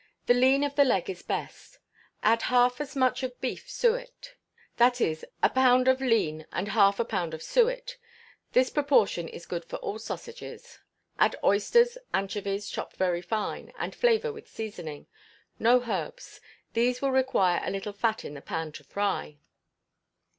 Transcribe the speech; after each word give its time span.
The 0.25 0.33
lean 0.33 0.63
of 0.63 0.73
the 0.73 0.83
leg 0.83 1.11
is 1.11 1.19
the 1.21 1.25
best. 1.27 1.77
Add 2.23 2.41
half 2.41 2.81
as 2.81 2.95
much 2.95 3.21
of 3.21 3.39
beef 3.39 3.69
suet; 3.69 4.33
that 4.77 4.99
is, 4.99 5.23
a 5.43 5.49
pound 5.51 5.87
of 5.87 6.01
lean 6.01 6.47
and 6.51 6.69
half 6.69 6.99
a 6.99 7.05
pound 7.05 7.35
of 7.35 7.43
suet 7.43 7.97
(this 8.53 8.71
proportion 8.71 9.27
is 9.27 9.45
good 9.45 9.63
for 9.63 9.75
all 9.75 9.99
sausages). 9.99 10.79
Add 11.19 11.35
oysters, 11.43 11.99
anchovies 12.15 12.67
chopped 12.67 12.95
very 12.97 13.21
fine, 13.21 13.71
and 13.77 13.93
flavour 13.93 14.33
with 14.33 14.47
seasoning. 14.49 15.05
No 15.59 15.83
herbs. 15.87 16.41
These 16.73 16.99
will 17.03 17.11
require 17.11 17.61
a 17.63 17.69
little 17.69 17.93
fat 17.93 18.25
in 18.25 18.33
the 18.33 18.41
pan 18.41 18.71
to 18.71 18.83
fry. 18.83 19.37